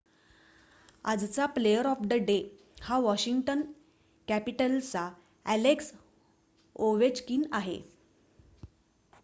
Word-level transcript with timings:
आजचा 1.05 1.45
'player 1.47 1.85
of 1.87 1.97
the 2.03 2.13
day' 2.23 2.37
हा 2.81 2.97
Washington 2.99 3.61
कॅपिटल्सचा 4.27 5.07
अ‍ॅलेक्स 5.45 5.91
ओवेचकिन 6.75 7.43
आहे 7.53 7.79